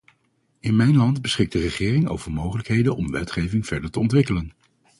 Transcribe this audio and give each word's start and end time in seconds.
In 0.59 0.75
mijn 0.75 0.95
land 0.95 1.21
beschikt 1.21 1.51
de 1.51 1.59
regering 1.59 2.07
over 2.07 2.31
mogelijkheden 2.31 2.95
om 2.95 3.11
wetgeving 3.11 3.65
verder 3.67 3.91
te 3.91 3.99
ontwikkelen. 3.99 4.51